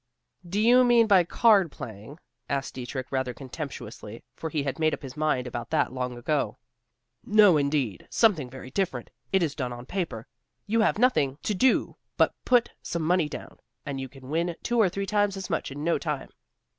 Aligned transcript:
"Do 0.49 0.59
you 0.59 0.83
mean 0.83 1.05
by 1.05 1.23
card 1.23 1.71
playing?" 1.71 2.17
asked 2.49 2.73
Dietrich 2.73 3.11
rather 3.11 3.35
contemptuously, 3.35 4.23
for 4.35 4.49
he 4.49 4.63
had 4.63 4.79
made 4.79 4.95
up 4.95 5.03
his 5.03 5.15
mind 5.15 5.45
about 5.45 5.69
that 5.69 5.93
long 5.93 6.17
ago. 6.17 6.57
"No 7.23 7.55
indeed, 7.55 8.07
something 8.09 8.49
very 8.49 8.71
different. 8.71 9.11
It 9.31 9.43
is 9.43 9.53
done 9.53 9.71
on 9.71 9.85
paper. 9.85 10.25
You 10.65 10.81
have 10.81 10.97
nothing 10.97 11.37
to 11.43 11.53
do 11.53 11.97
but 12.17 12.33
put 12.45 12.71
some 12.81 13.03
money 13.03 13.29
down, 13.29 13.59
and 13.85 14.01
you 14.01 14.09
can 14.09 14.29
win 14.31 14.55
two 14.63 14.79
or 14.79 14.89
three 14.89 15.05
times 15.05 15.37
as 15.37 15.51
much 15.51 15.69
in 15.69 15.83
no 15.83 15.99
time." 15.99 16.31